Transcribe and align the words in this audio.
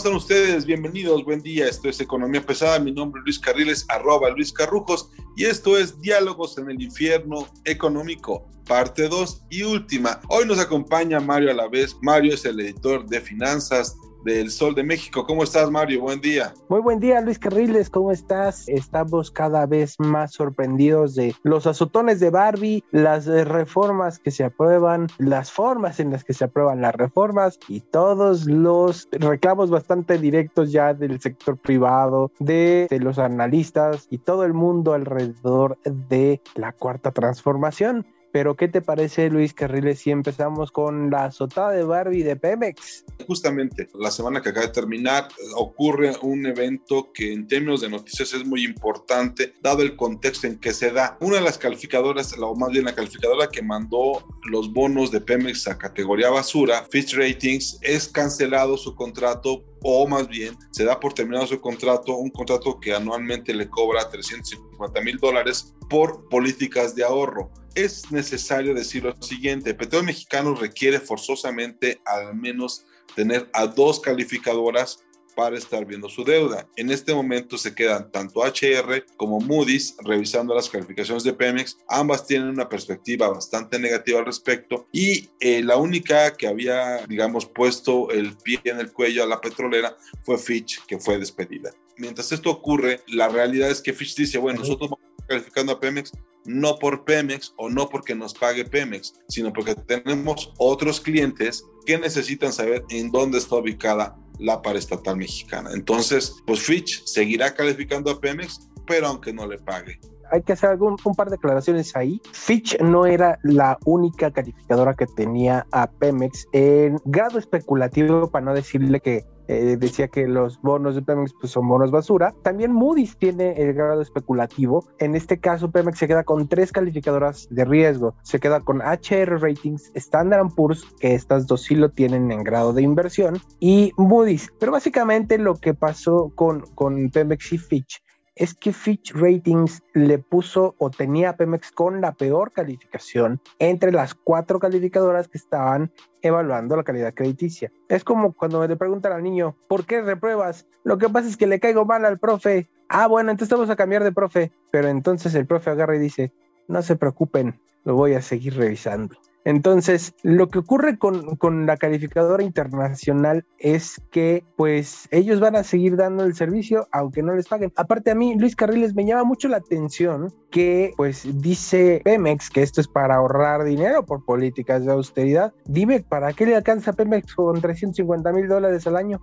Están 0.00 0.14
ustedes? 0.14 0.64
Bienvenidos, 0.64 1.22
buen 1.26 1.42
día. 1.42 1.68
Esto 1.68 1.90
es 1.90 2.00
Economía 2.00 2.40
Pesada. 2.40 2.78
Mi 2.78 2.90
nombre 2.90 3.20
es 3.20 3.24
Luis 3.26 3.38
Carriles, 3.38 3.84
arroba 3.90 4.30
Luis 4.30 4.50
Carrujos, 4.50 5.10
y 5.36 5.44
esto 5.44 5.76
es 5.76 6.00
Diálogos 6.00 6.56
en 6.56 6.70
el 6.70 6.80
Infierno 6.80 7.46
Económico, 7.66 8.48
parte 8.66 9.08
2 9.08 9.42
y 9.50 9.62
última. 9.62 10.18
Hoy 10.30 10.46
nos 10.46 10.58
acompaña 10.58 11.20
Mario 11.20 11.50
Alavés. 11.50 11.94
Mario 12.00 12.32
es 12.32 12.46
el 12.46 12.60
editor 12.60 13.06
de 13.08 13.20
finanzas 13.20 13.94
del 14.24 14.50
Sol 14.50 14.74
de 14.74 14.82
México. 14.82 15.24
¿Cómo 15.26 15.42
estás, 15.42 15.70
Mario? 15.70 16.02
Buen 16.02 16.20
día. 16.20 16.54
Muy 16.68 16.80
buen 16.80 17.00
día, 17.00 17.20
Luis 17.20 17.38
Carriles. 17.38 17.90
¿Cómo 17.90 18.12
estás? 18.12 18.68
Estamos 18.68 19.30
cada 19.30 19.66
vez 19.66 19.96
más 19.98 20.32
sorprendidos 20.32 21.14
de 21.14 21.34
los 21.42 21.66
azotones 21.66 22.20
de 22.20 22.30
Barbie, 22.30 22.84
las 22.90 23.26
reformas 23.26 24.18
que 24.18 24.30
se 24.30 24.44
aprueban, 24.44 25.08
las 25.18 25.50
formas 25.50 26.00
en 26.00 26.10
las 26.10 26.24
que 26.24 26.34
se 26.34 26.44
aprueban 26.44 26.80
las 26.80 26.94
reformas 26.94 27.58
y 27.68 27.80
todos 27.80 28.46
los 28.46 29.08
reclamos 29.12 29.70
bastante 29.70 30.18
directos 30.18 30.72
ya 30.72 30.94
del 30.94 31.20
sector 31.20 31.56
privado, 31.56 32.30
de, 32.38 32.86
de 32.90 33.00
los 33.00 33.18
analistas 33.18 34.06
y 34.10 34.18
todo 34.18 34.44
el 34.44 34.54
mundo 34.54 34.92
alrededor 34.94 35.78
de 35.84 36.40
la 36.54 36.72
cuarta 36.72 37.10
transformación. 37.10 38.06
Pero 38.32 38.56
¿qué 38.56 38.68
te 38.68 38.80
parece, 38.80 39.28
Luis 39.28 39.54
Carriles, 39.54 39.98
si 39.98 40.10
empezamos 40.10 40.70
con 40.70 41.10
la 41.10 41.26
azotada 41.26 41.72
de 41.72 41.82
Barbie 41.82 42.22
de 42.22 42.36
Pemex? 42.36 43.04
Justamente, 43.26 43.88
la 43.94 44.10
semana 44.10 44.40
que 44.40 44.50
acaba 44.50 44.66
de 44.66 44.72
terminar 44.72 45.28
ocurre 45.56 46.12
un 46.22 46.46
evento 46.46 47.12
que 47.12 47.32
en 47.32 47.48
términos 47.48 47.80
de 47.80 47.88
noticias 47.88 48.32
es 48.32 48.46
muy 48.46 48.64
importante, 48.64 49.54
dado 49.60 49.82
el 49.82 49.96
contexto 49.96 50.46
en 50.46 50.58
que 50.58 50.72
se 50.72 50.90
da. 50.90 51.18
Una 51.20 51.36
de 51.36 51.42
las 51.42 51.58
calificadoras, 51.58 52.34
o 52.38 52.54
más 52.54 52.70
bien 52.70 52.84
la 52.84 52.94
calificadora 52.94 53.48
que 53.48 53.62
mandó 53.62 54.24
los 54.48 54.72
bonos 54.72 55.10
de 55.10 55.20
Pemex 55.20 55.66
a 55.68 55.78
categoría 55.78 56.30
basura, 56.30 56.86
Fitch 56.90 57.14
Ratings, 57.14 57.78
es 57.82 58.08
cancelado 58.08 58.76
su 58.76 58.94
contrato 58.94 59.64
o 59.82 60.06
más 60.06 60.28
bien 60.28 60.56
se 60.70 60.84
da 60.84 60.98
por 61.00 61.12
terminado 61.12 61.46
su 61.46 61.60
contrato, 61.60 62.16
un 62.16 62.30
contrato 62.30 62.78
que 62.80 62.94
anualmente 62.94 63.54
le 63.54 63.68
cobra 63.68 64.08
350 64.08 65.00
mil 65.00 65.18
dólares 65.18 65.74
por 65.88 66.28
políticas 66.28 66.94
de 66.94 67.04
ahorro. 67.04 67.50
Es 67.74 68.10
necesario 68.10 68.74
decir 68.74 69.04
lo 69.04 69.20
siguiente, 69.22 69.74
Petróleo 69.74 70.06
Mexicano 70.06 70.54
requiere 70.54 71.00
forzosamente 71.00 72.00
al 72.04 72.34
menos 72.34 72.84
tener 73.14 73.48
a 73.52 73.66
dos 73.66 74.00
calificadoras 74.00 75.04
para 75.34 75.56
estar 75.56 75.84
viendo 75.84 76.08
su 76.08 76.24
deuda. 76.24 76.68
En 76.76 76.90
este 76.90 77.14
momento 77.14 77.58
se 77.58 77.74
quedan 77.74 78.10
tanto 78.10 78.42
HR 78.42 79.04
como 79.16 79.40
Moody's 79.40 79.96
revisando 80.04 80.54
las 80.54 80.68
calificaciones 80.68 81.24
de 81.24 81.32
Pemex. 81.32 81.78
Ambas 81.88 82.26
tienen 82.26 82.48
una 82.48 82.68
perspectiva 82.68 83.28
bastante 83.28 83.78
negativa 83.78 84.20
al 84.20 84.26
respecto 84.26 84.86
y 84.92 85.28
eh, 85.40 85.62
la 85.62 85.76
única 85.76 86.36
que 86.36 86.46
había, 86.46 87.06
digamos, 87.06 87.46
puesto 87.46 88.10
el 88.10 88.36
pie 88.36 88.60
en 88.64 88.80
el 88.80 88.92
cuello 88.92 89.22
a 89.22 89.26
la 89.26 89.40
petrolera 89.40 89.96
fue 90.22 90.38
Fitch, 90.38 90.84
que 90.86 90.98
fue 90.98 91.18
despedida. 91.18 91.70
Mientras 91.96 92.32
esto 92.32 92.50
ocurre, 92.50 93.00
la 93.08 93.28
realidad 93.28 93.70
es 93.70 93.80
que 93.80 93.92
Fitch 93.92 94.16
dice, 94.16 94.38
bueno, 94.38 94.60
nosotros 94.60 94.90
vamos 94.90 95.10
calificando 95.26 95.72
a 95.72 95.80
Pemex 95.80 96.12
no 96.44 96.78
por 96.78 97.04
Pemex 97.04 97.52
o 97.56 97.68
no 97.68 97.88
porque 97.88 98.14
nos 98.14 98.34
pague 98.34 98.64
Pemex, 98.64 99.14
sino 99.28 99.52
porque 99.52 99.74
tenemos 99.74 100.52
otros 100.58 101.00
clientes 101.00 101.64
que 101.86 101.98
necesitan 101.98 102.52
saber 102.52 102.84
en 102.90 103.10
dónde 103.10 103.38
está 103.38 103.56
ubicada 103.56 104.16
la 104.40 104.62
paraestatal 104.62 105.16
mexicana. 105.16 105.70
Entonces, 105.74 106.36
pues 106.46 106.60
Fitch 106.60 107.04
seguirá 107.04 107.54
calificando 107.54 108.10
a 108.10 108.20
Pemex, 108.20 108.68
pero 108.86 109.06
aunque 109.08 109.32
no 109.32 109.46
le 109.46 109.58
pague 109.58 110.00
hay 110.30 110.42
que 110.42 110.52
hacer 110.52 110.70
algún, 110.70 110.96
un 111.04 111.14
par 111.14 111.28
de 111.28 111.36
declaraciones 111.36 111.94
ahí. 111.96 112.20
Fitch 112.32 112.78
no 112.80 113.06
era 113.06 113.38
la 113.42 113.78
única 113.84 114.30
calificadora 114.30 114.94
que 114.94 115.06
tenía 115.06 115.66
a 115.72 115.90
Pemex 115.90 116.46
en 116.52 116.96
grado 117.04 117.38
especulativo, 117.38 118.30
para 118.30 118.44
no 118.44 118.54
decirle 118.54 119.00
que 119.00 119.24
eh, 119.50 119.76
decía 119.76 120.06
que 120.06 120.28
los 120.28 120.62
bonos 120.62 120.94
de 120.94 121.02
Pemex 121.02 121.32
pues, 121.40 121.50
son 121.50 121.66
bonos 121.66 121.90
basura. 121.90 122.32
También 122.42 122.72
Moody's 122.72 123.16
tiene 123.16 123.60
el 123.60 123.74
grado 123.74 124.00
especulativo. 124.00 124.86
En 125.00 125.16
este 125.16 125.40
caso, 125.40 125.72
Pemex 125.72 125.98
se 125.98 126.06
queda 126.06 126.22
con 126.22 126.46
tres 126.46 126.70
calificadoras 126.70 127.48
de 127.50 127.64
riesgo. 127.64 128.14
Se 128.22 128.38
queda 128.38 128.60
con 128.60 128.80
HR 128.80 129.40
Ratings, 129.40 129.90
Standard 129.94 130.54
Poor's, 130.54 130.84
que 131.00 131.14
estas 131.14 131.48
dos 131.48 131.64
sí 131.64 131.74
lo 131.74 131.88
tienen 131.88 132.30
en 132.30 132.44
grado 132.44 132.72
de 132.72 132.82
inversión, 132.82 133.40
y 133.58 133.92
Moody's. 133.96 134.52
Pero 134.60 134.70
básicamente 134.70 135.36
lo 135.36 135.56
que 135.56 135.74
pasó 135.74 136.30
con, 136.36 136.60
con 136.76 137.10
Pemex 137.10 137.52
y 137.52 137.58
Fitch 137.58 138.00
es 138.40 138.54
que 138.54 138.72
Fitch 138.72 139.12
Ratings 139.12 139.82
le 139.92 140.18
puso 140.18 140.74
o 140.78 140.88
tenía 140.88 141.28
a 141.28 141.36
Pemex 141.36 141.70
con 141.70 142.00
la 142.00 142.12
peor 142.12 142.52
calificación 142.52 143.38
entre 143.58 143.92
las 143.92 144.14
cuatro 144.14 144.58
calificadoras 144.58 145.28
que 145.28 145.36
estaban 145.36 145.92
evaluando 146.22 146.74
la 146.74 146.82
calidad 146.82 147.12
crediticia. 147.12 147.70
Es 147.90 148.02
como 148.02 148.32
cuando 148.32 148.66
le 148.66 148.76
preguntan 148.76 149.12
al 149.12 149.22
niño, 149.22 149.56
¿por 149.68 149.84
qué 149.84 150.00
repruebas? 150.00 150.66
Lo 150.84 150.96
que 150.96 151.10
pasa 151.10 151.28
es 151.28 151.36
que 151.36 151.46
le 151.46 151.60
caigo 151.60 151.84
mal 151.84 152.06
al 152.06 152.18
profe. 152.18 152.66
Ah, 152.88 153.08
bueno, 153.08 153.30
entonces 153.30 153.54
vamos 153.54 153.68
a 153.68 153.76
cambiar 153.76 154.04
de 154.04 154.12
profe. 154.12 154.50
Pero 154.72 154.88
entonces 154.88 155.34
el 155.34 155.46
profe 155.46 155.68
agarra 155.68 155.96
y 155.96 156.00
dice, 156.00 156.32
no 156.66 156.80
se 156.80 156.96
preocupen, 156.96 157.60
lo 157.84 157.94
voy 157.94 158.14
a 158.14 158.22
seguir 158.22 158.56
revisando. 158.56 159.16
Entonces, 159.44 160.14
lo 160.22 160.48
que 160.48 160.58
ocurre 160.58 160.98
con, 160.98 161.66
la 161.66 161.76
calificadora 161.76 162.42
internacional 162.42 163.46
es 163.58 164.00
que, 164.10 164.44
pues, 164.56 165.08
ellos 165.10 165.40
van 165.40 165.56
a 165.56 165.64
seguir 165.64 165.96
dando 165.96 166.24
el 166.24 166.34
servicio 166.34 166.88
aunque 166.92 167.22
no 167.22 167.34
les 167.34 167.48
paguen. 167.48 167.72
Aparte, 167.76 168.10
a 168.10 168.14
mí, 168.14 168.34
Luis 168.38 168.54
Carriles, 168.54 168.94
me 168.94 169.06
llama 169.06 169.24
mucho 169.24 169.48
la 169.48 169.56
atención 169.56 170.32
que, 170.50 170.92
pues, 170.96 171.26
dice 171.40 172.02
Pemex 172.04 172.50
que 172.50 172.62
esto 172.62 172.80
es 172.80 172.88
para 172.88 173.16
ahorrar 173.16 173.64
dinero 173.64 174.04
por 174.04 174.24
políticas 174.24 174.84
de 174.84 174.92
austeridad. 174.92 175.54
Dime, 175.64 176.00
¿para 176.00 176.32
qué 176.34 176.44
le 176.44 176.56
alcanza 176.56 176.92
Pemex 176.92 177.34
con 177.34 177.60
350 177.60 178.32
mil 178.32 178.46
dólares 178.46 178.86
al 178.86 178.96
año? 178.96 179.20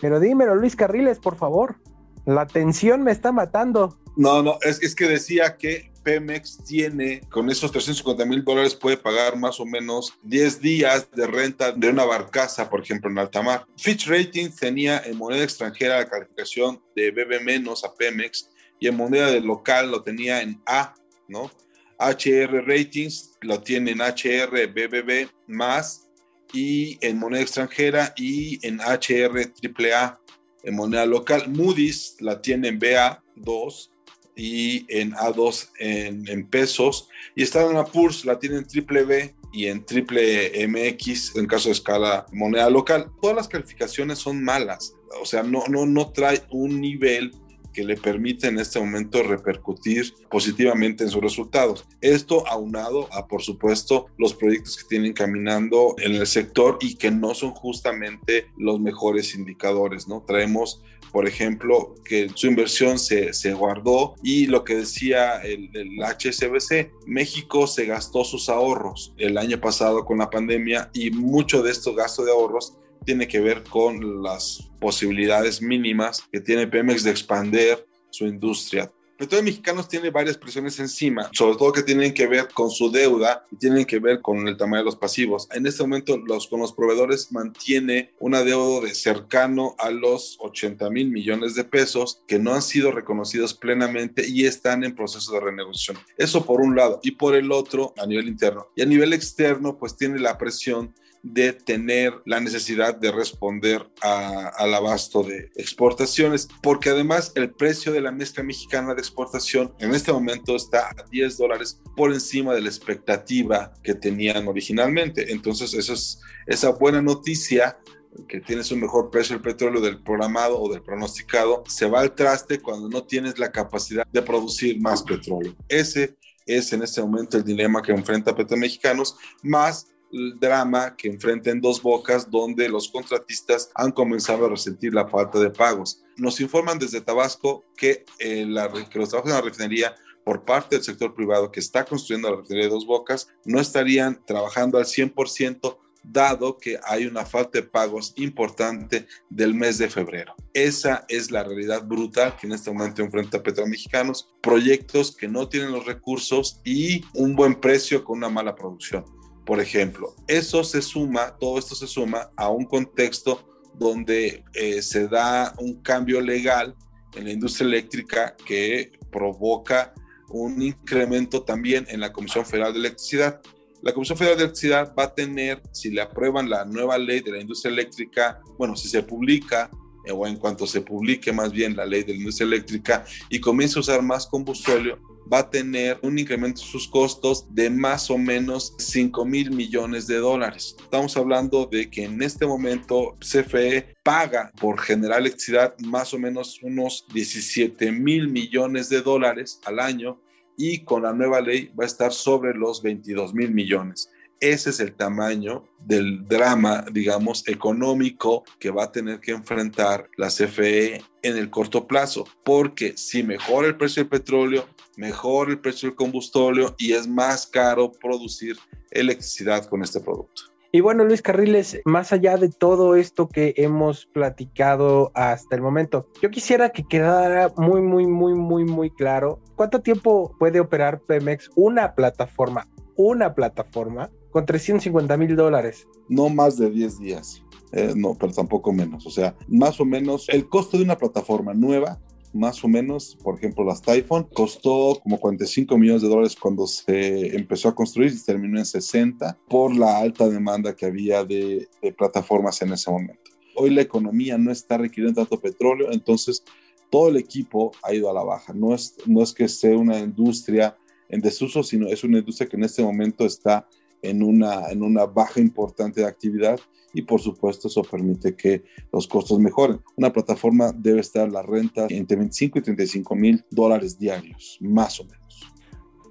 Pero 0.00 0.20
dímelo, 0.20 0.54
Luis 0.54 0.76
Carriles, 0.76 1.18
por 1.18 1.36
favor. 1.36 1.76
La 2.24 2.46
tensión 2.46 3.02
me 3.02 3.10
está 3.10 3.32
matando. 3.32 3.98
No, 4.16 4.42
no, 4.42 4.58
es, 4.62 4.82
es 4.82 4.94
que 4.94 5.06
decía 5.06 5.56
que 5.56 5.92
Pemex 6.08 6.64
tiene, 6.64 7.20
con 7.28 7.50
esos 7.50 7.70
350 7.70 8.24
mil 8.24 8.42
dólares 8.42 8.74
puede 8.74 8.96
pagar 8.96 9.36
más 9.36 9.60
o 9.60 9.66
menos 9.66 10.14
10 10.22 10.62
días 10.62 11.06
de 11.10 11.26
renta 11.26 11.70
de 11.70 11.90
una 11.90 12.06
barcaza, 12.06 12.70
por 12.70 12.80
ejemplo, 12.80 13.10
en 13.10 13.18
alta 13.18 13.42
mar. 13.42 13.66
Fitch 13.76 14.08
Ratings 14.08 14.56
tenía 14.56 15.02
en 15.04 15.18
moneda 15.18 15.44
extranjera 15.44 15.98
la 15.98 16.08
calificación 16.08 16.82
de 16.96 17.14
BB- 17.14 17.84
a 17.84 17.94
Pemex 17.94 18.48
y 18.80 18.88
en 18.88 18.96
moneda 18.96 19.38
local 19.40 19.90
lo 19.90 20.02
tenía 20.02 20.40
en 20.40 20.58
A, 20.64 20.94
¿no? 21.28 21.50
HR 21.98 22.64
Ratings 22.66 23.36
lo 23.42 23.60
tiene 23.60 23.90
en 23.90 24.00
HR 24.00 24.66
BBB 24.66 25.28
más 25.46 26.08
y 26.54 26.96
en 27.06 27.18
moneda 27.18 27.42
extranjera 27.42 28.14
y 28.16 28.66
en 28.66 28.80
HR 28.80 29.52
AAA 29.62 30.18
en 30.62 30.74
moneda 30.74 31.04
local. 31.04 31.50
Moody's 31.50 32.16
la 32.20 32.40
tiene 32.40 32.68
en 32.68 32.80
BA2 32.80 33.90
y 34.38 34.86
en 34.88 35.12
A2 35.14 35.68
en, 35.80 36.28
en 36.28 36.46
pesos. 36.46 37.08
Y 37.34 37.42
Standard 37.42 37.90
Poor's 37.90 38.24
la 38.24 38.38
tiene 38.38 38.58
en 38.58 38.66
triple 38.66 39.04
B 39.04 39.34
y 39.52 39.66
en 39.66 39.84
triple 39.84 40.66
MX 40.68 41.36
en 41.36 41.46
caso 41.46 41.68
de 41.68 41.72
escala 41.74 42.24
moneda 42.32 42.70
local. 42.70 43.10
Todas 43.20 43.36
las 43.36 43.48
calificaciones 43.48 44.18
son 44.20 44.42
malas. 44.42 44.94
O 45.20 45.26
sea, 45.26 45.42
no, 45.42 45.64
no, 45.68 45.84
no 45.84 46.12
trae 46.12 46.42
un 46.50 46.80
nivel 46.80 47.32
que 47.78 47.84
le 47.84 47.96
permite 47.96 48.48
en 48.48 48.58
este 48.58 48.80
momento 48.80 49.22
repercutir 49.22 50.12
positivamente 50.28 51.04
en 51.04 51.10
sus 51.10 51.22
resultados. 51.22 51.86
Esto 52.00 52.44
aunado 52.48 53.08
a, 53.12 53.28
por 53.28 53.40
supuesto, 53.40 54.06
los 54.18 54.34
proyectos 54.34 54.78
que 54.78 54.88
tienen 54.88 55.12
caminando 55.12 55.94
en 55.98 56.16
el 56.16 56.26
sector 56.26 56.78
y 56.80 56.96
que 56.96 57.12
no 57.12 57.34
son 57.34 57.52
justamente 57.52 58.48
los 58.56 58.80
mejores 58.80 59.36
indicadores, 59.36 60.08
¿no? 60.08 60.24
Traemos 60.26 60.82
por 61.12 61.26
ejemplo, 61.26 61.94
que 62.04 62.28
su 62.34 62.48
inversión 62.48 62.98
se, 62.98 63.32
se 63.32 63.54
guardó 63.54 64.14
y 64.22 64.46
lo 64.46 64.62
que 64.62 64.76
decía 64.76 65.40
el, 65.40 65.70
el, 65.72 65.98
HSBC, 66.02 67.06
México 67.06 67.66
se 67.66 67.86
gastó 67.86 68.24
sus 68.24 68.50
ahorros 68.50 69.14
el 69.16 69.38
año 69.38 69.58
pasado 69.58 70.04
con 70.04 70.18
la 70.18 70.28
pandemia 70.28 70.90
y 70.92 71.10
mucho 71.10 71.62
de 71.62 71.70
estos 71.70 71.96
gastos 71.96 72.26
de 72.26 72.32
ahorros 72.32 72.74
tiene 73.08 73.26
que 73.26 73.40
ver 73.40 73.62
con 73.62 74.22
las 74.22 74.68
posibilidades 74.78 75.62
mínimas 75.62 76.28
que 76.30 76.42
tiene 76.42 76.66
Pemex 76.66 77.04
de 77.04 77.10
expandir 77.10 77.86
su 78.10 78.26
industria 78.26 78.92
Petróleos 79.18 79.46
Mexicanos 79.46 79.88
tiene 79.88 80.10
varias 80.10 80.36
presiones 80.36 80.78
encima, 80.78 81.28
sobre 81.32 81.56
todo 81.56 81.72
que 81.72 81.82
tienen 81.82 82.14
que 82.14 82.28
ver 82.28 82.46
con 82.54 82.70
su 82.70 82.88
deuda 82.88 83.44
y 83.50 83.56
tienen 83.56 83.84
que 83.84 83.98
ver 83.98 84.20
con 84.20 84.46
el 84.46 84.56
tamaño 84.56 84.82
de 84.82 84.84
los 84.84 84.94
pasivos. 84.94 85.48
En 85.50 85.66
este 85.66 85.82
momento, 85.82 86.16
los, 86.18 86.46
con 86.46 86.60
los 86.60 86.72
proveedores 86.72 87.32
mantiene 87.32 88.12
una 88.20 88.44
deuda 88.44 88.86
de 88.86 88.94
cercano 88.94 89.74
a 89.78 89.90
los 89.90 90.36
80 90.38 90.88
mil 90.90 91.10
millones 91.10 91.56
de 91.56 91.64
pesos 91.64 92.22
que 92.28 92.38
no 92.38 92.54
han 92.54 92.62
sido 92.62 92.92
reconocidos 92.92 93.54
plenamente 93.54 94.24
y 94.24 94.46
están 94.46 94.84
en 94.84 94.94
proceso 94.94 95.32
de 95.32 95.40
renegociación. 95.40 95.98
Eso 96.16 96.46
por 96.46 96.60
un 96.60 96.76
lado. 96.76 97.00
Y 97.02 97.10
por 97.10 97.34
el 97.34 97.50
otro, 97.50 97.94
a 97.98 98.06
nivel 98.06 98.28
interno. 98.28 98.68
Y 98.76 98.82
a 98.82 98.86
nivel 98.86 99.12
externo, 99.12 99.78
pues 99.78 99.96
tiene 99.96 100.20
la 100.20 100.38
presión 100.38 100.94
de 101.22 101.52
tener 101.52 102.14
la 102.24 102.40
necesidad 102.40 102.94
de 102.96 103.10
responder 103.10 103.88
al 104.02 104.74
abasto 104.74 105.22
de 105.22 105.50
exportaciones, 105.56 106.48
porque 106.62 106.90
además 106.90 107.32
el 107.34 107.50
precio 107.50 107.92
de 107.92 108.00
la 108.00 108.12
mezcla 108.12 108.42
mexicana 108.42 108.94
de 108.94 109.00
exportación 109.00 109.74
en 109.78 109.94
este 109.94 110.12
momento 110.12 110.56
está 110.56 110.88
a 110.88 111.04
10 111.10 111.38
dólares 111.38 111.80
por 111.96 112.12
encima 112.12 112.54
de 112.54 112.62
la 112.62 112.68
expectativa 112.68 113.72
que 113.82 113.94
tenían 113.94 114.46
originalmente. 114.48 115.32
Entonces, 115.32 115.74
eso 115.74 115.92
es, 115.92 116.20
esa 116.46 116.70
buena 116.70 117.02
noticia 117.02 117.78
que 118.26 118.40
tienes 118.40 118.70
un 118.72 118.80
mejor 118.80 119.10
precio 119.10 119.34
del 119.34 119.42
petróleo 119.42 119.80
del 119.80 120.02
programado 120.02 120.60
o 120.60 120.72
del 120.72 120.82
pronosticado, 120.82 121.62
se 121.68 121.86
va 121.86 122.00
al 122.00 122.14
traste 122.14 122.60
cuando 122.60 122.88
no 122.88 123.04
tienes 123.04 123.38
la 123.38 123.52
capacidad 123.52 124.06
de 124.10 124.22
producir 124.22 124.80
más 124.80 125.02
petróleo. 125.02 125.54
Ese 125.68 126.16
es 126.46 126.72
en 126.72 126.82
este 126.82 127.00
momento 127.02 127.36
el 127.36 127.44
dilema 127.44 127.82
que 127.82 127.92
enfrenta 127.92 128.34
Petromexicanos, 128.34 129.16
más 129.42 129.86
drama 130.10 130.96
que 130.96 131.08
enfrenta 131.08 131.50
en 131.50 131.60
dos 131.60 131.82
bocas 131.82 132.30
donde 132.30 132.68
los 132.68 132.88
contratistas 132.88 133.70
han 133.74 133.92
comenzado 133.92 134.46
a 134.46 134.50
resentir 134.50 134.94
la 134.94 135.08
falta 135.08 135.38
de 135.38 135.50
pagos. 135.50 136.02
Nos 136.16 136.40
informan 136.40 136.78
desde 136.78 137.00
Tabasco 137.00 137.64
que, 137.76 138.04
eh, 138.18 138.44
los 138.46 139.08
trabajos 139.08 139.30
en 139.30 139.36
la 139.36 139.40
refinería 139.40 139.94
por 140.24 140.44
parte 140.44 140.76
del 140.76 140.84
sector 140.84 141.14
privado 141.14 141.50
que 141.50 141.60
está 141.60 141.84
construyendo 141.84 142.30
la 142.30 142.36
refinería 142.36 142.66
de 142.68 142.74
dos 142.74 142.86
bocas 142.86 143.28
no 143.44 143.60
estarían 143.60 144.22
trabajando 144.26 144.76
al 144.76 144.84
100% 144.84 145.78
dado 146.02 146.58
que 146.58 146.78
hay 146.84 147.06
una 147.06 147.24
falta 147.24 147.58
de 147.58 147.66
pagos 147.66 148.12
importante 148.16 149.06
del 149.28 149.54
mes 149.54 149.78
de 149.78 149.88
febrero. 149.88 150.34
Esa 150.52 151.04
es 151.08 151.30
la 151.30 151.44
realidad 151.44 151.84
brutal 151.84 152.36
que 152.36 152.46
en 152.46 152.52
este 152.52 152.70
momento 152.70 153.02
enfrenta 153.02 153.42
Petromexicanos, 153.42 154.30
proyectos 154.42 155.16
que 155.16 155.28
no 155.28 155.48
tienen 155.48 155.72
los 155.72 155.86
recursos 155.86 156.60
y 156.64 157.04
un 157.14 157.34
buen 157.34 157.54
precio 157.60 158.04
con 158.04 158.18
una 158.18 158.28
mala 158.28 158.54
producción. 158.54 159.17
Por 159.48 159.60
ejemplo, 159.60 160.14
eso 160.26 160.62
se 160.62 160.82
suma, 160.82 161.34
todo 161.38 161.58
esto 161.58 161.74
se 161.74 161.86
suma 161.86 162.30
a 162.36 162.50
un 162.50 162.66
contexto 162.66 163.48
donde 163.72 164.44
eh, 164.52 164.82
se 164.82 165.08
da 165.08 165.54
un 165.58 165.80
cambio 165.80 166.20
legal 166.20 166.76
en 167.14 167.24
la 167.24 167.32
industria 167.32 167.66
eléctrica 167.66 168.36
que 168.44 168.92
provoca 169.10 169.94
un 170.28 170.60
incremento 170.60 171.44
también 171.44 171.86
en 171.88 172.00
la 172.00 172.12
Comisión 172.12 172.44
Federal 172.44 172.74
de 172.74 172.80
Electricidad. 172.80 173.40
La 173.80 173.94
Comisión 173.94 174.18
Federal 174.18 174.36
de 174.36 174.44
Electricidad 174.44 174.92
va 174.94 175.04
a 175.04 175.14
tener, 175.14 175.62
si 175.72 175.88
le 175.92 176.02
aprueban 176.02 176.50
la 176.50 176.66
nueva 176.66 176.98
ley 176.98 177.20
de 177.20 177.32
la 177.32 177.40
industria 177.40 177.72
eléctrica, 177.72 178.42
bueno, 178.58 178.76
si 178.76 178.86
se 178.86 179.02
publica 179.02 179.70
o 180.12 180.26
en 180.26 180.36
cuanto 180.36 180.66
se 180.66 180.80
publique 180.80 181.32
más 181.32 181.52
bien 181.52 181.76
la 181.76 181.86
ley 181.86 182.02
de 182.02 182.12
la 182.12 182.18
industria 182.18 182.46
eléctrica 182.46 183.04
y 183.28 183.40
comience 183.40 183.78
a 183.78 183.80
usar 183.80 184.02
más 184.02 184.26
combustible, 184.26 184.96
va 185.32 185.40
a 185.40 185.50
tener 185.50 185.98
un 186.02 186.18
incremento 186.18 186.62
en 186.62 186.66
sus 186.66 186.88
costos 186.88 187.46
de 187.54 187.70
más 187.70 188.10
o 188.10 188.18
menos 188.18 188.74
5 188.78 189.24
mil 189.24 189.50
millones 189.50 190.06
de 190.06 190.16
dólares. 190.16 190.74
Estamos 190.80 191.16
hablando 191.16 191.66
de 191.66 191.90
que 191.90 192.04
en 192.04 192.22
este 192.22 192.46
momento 192.46 193.16
CFE 193.20 193.96
paga 194.02 194.50
por 194.60 194.78
generar 194.80 195.20
electricidad 195.20 195.76
más 195.78 196.14
o 196.14 196.18
menos 196.18 196.60
unos 196.62 197.06
17 197.12 197.92
mil 197.92 198.28
millones 198.28 198.88
de 198.88 199.02
dólares 199.02 199.60
al 199.64 199.80
año 199.80 200.20
y 200.56 200.84
con 200.84 201.02
la 201.02 201.12
nueva 201.12 201.40
ley 201.40 201.70
va 201.78 201.84
a 201.84 201.86
estar 201.86 202.12
sobre 202.12 202.54
los 202.54 202.82
22 202.82 203.34
mil 203.34 203.52
millones. 203.52 204.10
Ese 204.40 204.70
es 204.70 204.78
el 204.78 204.94
tamaño 204.94 205.64
del 205.80 206.28
drama, 206.28 206.84
digamos, 206.92 207.46
económico 207.48 208.44
que 208.60 208.70
va 208.70 208.84
a 208.84 208.92
tener 208.92 209.18
que 209.18 209.32
enfrentar 209.32 210.08
la 210.16 210.28
CFE 210.28 211.02
en 211.22 211.36
el 211.36 211.50
corto 211.50 211.88
plazo, 211.88 212.24
porque 212.44 212.96
si 212.96 213.24
mejora 213.24 213.66
el 213.66 213.76
precio 213.76 214.04
del 214.04 214.10
petróleo, 214.10 214.66
mejora 214.96 215.50
el 215.50 215.58
precio 215.58 215.88
del 215.88 215.96
combustible 215.96 216.66
y 216.78 216.92
es 216.92 217.08
más 217.08 217.48
caro 217.48 217.90
producir 217.90 218.56
electricidad 218.92 219.64
con 219.66 219.82
este 219.82 219.98
producto. 219.98 220.42
Y 220.70 220.82
bueno, 220.82 221.02
Luis 221.02 221.22
Carriles, 221.22 221.80
más 221.84 222.12
allá 222.12 222.36
de 222.36 222.50
todo 222.50 222.94
esto 222.94 223.28
que 223.28 223.54
hemos 223.56 224.06
platicado 224.06 225.10
hasta 225.14 225.56
el 225.56 225.62
momento, 225.62 226.06
yo 226.22 226.30
quisiera 226.30 226.68
que 226.70 226.84
quedara 226.86 227.50
muy, 227.56 227.80
muy, 227.80 228.06
muy, 228.06 228.34
muy, 228.34 228.64
muy 228.64 228.90
claro 228.90 229.40
cuánto 229.56 229.80
tiempo 229.80 230.36
puede 230.38 230.60
operar 230.60 231.00
Pemex 231.00 231.50
una 231.56 231.94
plataforma, 231.94 232.68
una 232.96 233.34
plataforma 233.34 234.10
con 234.38 234.46
350 234.46 235.16
mil 235.16 235.34
dólares. 235.34 235.88
No 236.08 236.28
más 236.28 236.56
de 236.56 236.70
10 236.70 237.00
días. 237.00 237.42
Eh, 237.72 237.92
no, 237.96 238.14
pero 238.14 238.32
tampoco 238.32 238.72
menos. 238.72 239.04
O 239.04 239.10
sea, 239.10 239.34
más 239.48 239.80
o 239.80 239.84
menos 239.84 240.28
el 240.28 240.48
costo 240.48 240.78
de 240.78 240.84
una 240.84 240.96
plataforma 240.96 241.54
nueva, 241.54 242.00
más 242.32 242.62
o 242.62 242.68
menos, 242.68 243.18
por 243.20 243.36
ejemplo, 243.36 243.64
las 243.64 243.82
Typhon, 243.82 244.28
costó 244.32 245.00
como 245.02 245.18
45 245.18 245.76
millones 245.76 246.02
de 246.02 246.08
dólares 246.08 246.36
cuando 246.36 246.68
se 246.68 247.34
empezó 247.36 247.68
a 247.68 247.74
construir 247.74 248.12
y 248.12 248.24
terminó 248.24 248.60
en 248.60 248.64
60 248.64 249.36
por 249.48 249.74
la 249.74 249.98
alta 249.98 250.28
demanda 250.28 250.76
que 250.76 250.86
había 250.86 251.24
de, 251.24 251.66
de 251.82 251.92
plataformas 251.92 252.62
en 252.62 252.72
ese 252.72 252.92
momento. 252.92 253.32
Hoy 253.56 253.70
la 253.70 253.82
economía 253.82 254.38
no 254.38 254.52
está 254.52 254.78
requiriendo 254.78 255.20
tanto 255.20 255.40
petróleo, 255.40 255.90
entonces 255.90 256.44
todo 256.90 257.08
el 257.08 257.16
equipo 257.16 257.72
ha 257.82 257.92
ido 257.92 258.08
a 258.08 258.14
la 258.14 258.22
baja. 258.22 258.52
No 258.54 258.72
es, 258.72 258.94
no 259.04 259.20
es 259.20 259.32
que 259.32 259.48
sea 259.48 259.76
una 259.76 259.98
industria 259.98 260.76
en 261.08 261.20
desuso, 261.20 261.62
sino 261.62 261.88
es 261.88 262.04
una 262.04 262.18
industria 262.18 262.48
que 262.48 262.56
en 262.56 262.64
este 262.64 262.82
momento 262.82 263.24
está 263.24 263.66
en 264.02 264.22
una, 264.22 264.68
en 264.70 264.82
una 264.82 265.06
baja 265.06 265.40
importante 265.40 266.00
de 266.00 266.06
actividad 266.06 266.58
y 266.94 267.02
por 267.02 267.20
supuesto 267.20 267.68
eso 267.68 267.82
permite 267.82 268.34
que 268.34 268.64
los 268.92 269.06
costos 269.06 269.38
mejoren. 269.38 269.80
Una 269.96 270.12
plataforma 270.12 270.72
debe 270.74 271.00
estar 271.00 271.30
la 271.30 271.42
renta 271.42 271.86
entre 271.90 272.16
25 272.16 272.58
y 272.58 272.62
35 272.62 273.14
mil 273.14 273.44
dólares 273.50 273.98
diarios, 273.98 274.58
más 274.60 274.98
o 275.00 275.04
menos. 275.04 275.52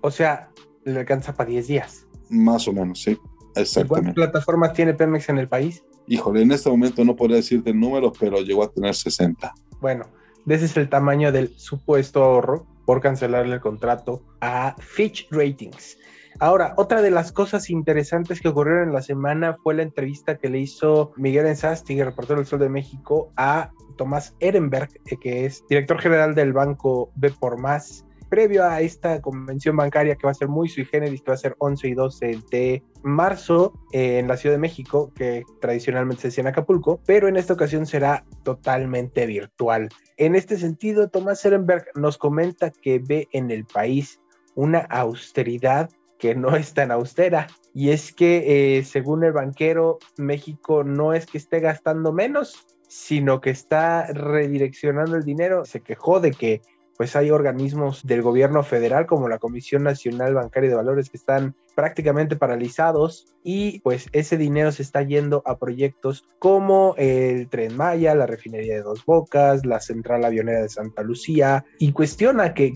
O 0.02 0.12
sea, 0.12 0.50
le 0.84 1.00
alcanza 1.00 1.36
para 1.36 1.50
10 1.50 1.68
días. 1.68 2.08
Más 2.30 2.68
o 2.68 2.74
menos, 2.74 3.02
sí, 3.02 3.18
exactamente. 3.56 3.88
¿Cuántas 3.88 4.14
plataformas 4.14 4.74
tiene 4.74 4.94
Pemex 4.94 5.30
en 5.30 5.40
el 5.40 5.48
país? 5.48 5.84
Híjole, 6.08 6.42
en 6.42 6.52
este 6.52 6.70
momento 6.70 7.04
no 7.04 7.16
podría 7.16 7.38
decirte 7.38 7.72
el 7.72 7.80
número, 7.80 8.14
pero 8.18 8.40
llegó 8.42 8.64
a 8.64 8.72
tener 8.72 8.96
60. 8.96 9.54
Bueno, 9.82 10.06
ese 10.48 10.66
es 10.66 10.78
el 10.78 10.88
tamaño 10.88 11.32
del 11.32 11.50
supuesto 11.58 12.24
ahorro 12.24 12.66
por 12.86 13.02
cancelarle 13.02 13.56
el 13.56 13.62
contrato 13.62 14.24
a 14.40 14.76
Fitch 14.80 15.28
Ratings. 15.32 15.98
Ahora, 16.40 16.76
otra 16.78 17.02
de 17.02 17.10
las 17.10 17.32
cosas 17.32 17.72
interesantes 17.72 18.42
que 18.42 18.50
ocurrieron 18.50 18.90
en 18.90 18.94
la 18.94 19.02
semana 19.02 19.58
fue 19.64 19.74
la 19.74 19.82
entrevista 19.82 20.38
que 20.38 20.50
le 20.50 20.60
hizo 20.60 21.12
Miguel 21.18 21.48
Enzasti, 21.48 22.04
reportero 22.04 22.38
del 22.38 22.46
Sol 22.46 22.60
de 22.60 22.70
México, 22.70 23.32
a 23.38 23.72
Tomás 23.98 24.36
Ehrenberg, 24.40 24.90
eh, 25.08 25.18
que 25.18 25.46
es 25.46 25.66
director 25.68 26.00
general 26.00 26.36
del 26.36 26.54
banco 26.54 27.10
B 27.16 27.32
por 27.32 27.60
Más, 27.60 28.06
previo 28.30 28.64
a 28.66 28.82
esta 28.82 29.20
convención 29.20 29.76
bancaria 29.76 30.16
que 30.16 30.28
va 30.28 30.32
a 30.32 30.36
ser 30.36 30.48
muy 30.48 30.70
sui 30.70 30.86
generis, 30.86 31.24
que 31.24 31.32
va 31.32 31.36
a 31.36 31.40
ser 31.40 31.56
11 31.58 31.88
y 31.88 31.94
12 31.96 32.40
de 32.52 32.84
marzo 33.02 33.74
eh, 33.92 34.20
en 34.20 34.28
la 34.28 34.38
Ciudad 34.38 34.56
de 34.56 34.60
México, 34.60 35.12
que 35.16 35.44
tradicionalmente 35.60 36.22
se 36.22 36.28
hacía 36.28 36.42
en 36.44 36.48
Acapulco, 36.50 37.00
pero 37.08 37.28
en 37.28 37.38
esta 37.38 37.54
ocasión 37.54 37.88
será 37.88 38.26
totalmente 38.44 39.26
virtual. 39.26 39.90
En 40.18 40.36
este 40.36 40.58
sentido, 40.58 41.10
Tomás 41.10 41.44
Ehrenberg 41.46 41.86
nos 41.96 42.20
comenta 42.20 42.70
que 42.70 43.00
ve 43.00 43.28
en 43.32 43.50
el 43.50 43.66
país 43.66 44.22
una 44.54 44.80
austeridad 44.80 45.90
que 46.18 46.36
no 46.36 46.56
es 46.56 46.74
tan 46.74 46.92
austera. 46.92 47.48
Y 47.74 47.92
es 47.92 48.14
que, 48.14 48.78
eh, 48.78 48.84
según 48.84 49.24
el 49.24 49.34
banquero, 49.34 50.00
México 50.18 50.84
no 50.84 51.14
es 51.14 51.26
que 51.26 51.38
esté 51.38 51.60
gastando 51.60 52.12
menos, 52.12 52.66
sino 52.88 53.42
que 53.42 53.50
está 53.50 54.08
redireccionando 54.08 55.16
el 55.16 55.24
dinero. 55.24 55.66
Se 55.66 55.82
quejó 55.82 56.20
de 56.20 56.32
que 56.32 56.62
pues 56.98 57.16
hay 57.16 57.30
organismos 57.30 58.06
del 58.06 58.24
gobierno 58.24 58.64
federal 58.64 59.06
como 59.06 59.30
la 59.30 59.38
Comisión 59.38 59.84
Nacional 59.84 60.34
Bancaria 60.34 60.72
de 60.72 60.76
Valores 60.76 61.10
que 61.12 61.18
están 61.18 61.56
prácticamente 61.76 62.36
paralizados 62.36 63.28
y 63.44 63.80
pues 63.82 64.08
ese 64.12 64.36
dinero 64.36 64.72
se 64.72 64.82
está 64.82 65.04
yendo 65.04 65.44
a 65.46 65.60
proyectos 65.60 66.28
como 66.40 66.96
el 66.98 67.48
Tren 67.50 67.78
Maya, 67.78 68.16
la 68.16 68.26
refinería 68.26 68.76
de 68.76 68.82
Dos 68.82 69.06
Bocas, 69.06 69.64
la 69.64 69.80
central 69.80 70.26
avionera 70.26 70.64
de 70.64 70.70
Santa 70.70 71.04
Lucía 71.04 71.64
y 71.78 71.92
cuestiona 71.92 72.56
que, 72.56 72.74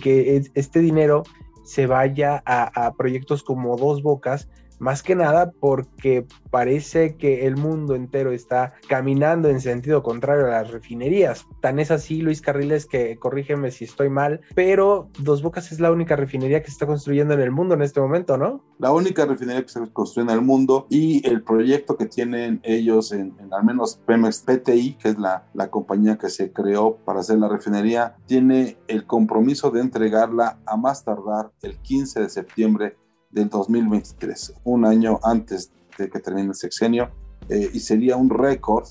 este 0.53 0.79
dinero 0.79 1.23
se 1.63 1.87
vaya 1.87 2.41
a, 2.45 2.85
a 2.85 2.93
proyectos 2.93 3.43
como 3.43 3.77
Dos 3.77 4.01
Bocas 4.01 4.49
más 4.81 5.03
que 5.03 5.15
nada 5.15 5.51
porque 5.59 6.25
parece 6.49 7.15
que 7.15 7.45
el 7.45 7.55
mundo 7.55 7.93
entero 7.93 8.31
está 8.31 8.73
caminando 8.89 9.47
en 9.47 9.61
sentido 9.61 10.01
contrario 10.01 10.47
a 10.47 10.49
las 10.49 10.71
refinerías. 10.71 11.45
Tan 11.61 11.79
es 11.79 11.91
así, 11.91 12.21
Luis 12.21 12.41
Carriles, 12.41 12.87
que 12.87 13.17
corrígeme 13.17 13.69
si 13.69 13.85
estoy 13.85 14.09
mal, 14.09 14.41
pero 14.55 15.07
Dos 15.19 15.43
Bocas 15.43 15.71
es 15.71 15.79
la 15.79 15.91
única 15.91 16.15
refinería 16.15 16.61
que 16.61 16.65
se 16.65 16.73
está 16.73 16.87
construyendo 16.87 17.35
en 17.35 17.41
el 17.41 17.51
mundo 17.51 17.75
en 17.75 17.83
este 17.83 18.01
momento, 18.01 18.37
¿no? 18.37 18.63
La 18.79 18.91
única 18.91 19.25
refinería 19.25 19.61
que 19.61 19.69
se 19.69 19.79
construye 19.93 20.27
en 20.27 20.35
el 20.35 20.41
mundo 20.41 20.87
y 20.89 21.25
el 21.27 21.43
proyecto 21.43 21.95
que 21.95 22.07
tienen 22.07 22.59
ellos 22.63 23.11
en, 23.11 23.35
al 23.51 23.63
menos 23.63 24.01
Pemex 24.07 24.39
PTI, 24.39 24.95
que 24.95 25.09
es 25.09 25.19
la, 25.19 25.45
la 25.53 25.69
compañía 25.69 26.17
que 26.17 26.29
se 26.29 26.51
creó 26.51 26.97
para 27.05 27.19
hacer 27.19 27.37
la 27.37 27.47
refinería, 27.47 28.15
tiene 28.25 28.79
el 28.87 29.05
compromiso 29.05 29.69
de 29.69 29.81
entregarla 29.81 30.57
a 30.65 30.75
más 30.75 31.05
tardar 31.05 31.51
el 31.61 31.77
15 31.77 32.21
de 32.21 32.29
septiembre 32.29 32.97
del 33.31 33.49
2023, 33.49 34.53
un 34.63 34.85
año 34.85 35.19
antes 35.23 35.71
de 35.97 36.09
que 36.09 36.19
termine 36.19 36.49
el 36.49 36.55
sexenio, 36.55 37.09
eh, 37.49 37.69
y 37.73 37.79
sería 37.79 38.15
un 38.15 38.29
récord 38.29 38.87